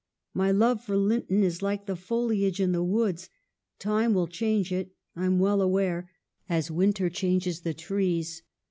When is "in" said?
2.59-2.71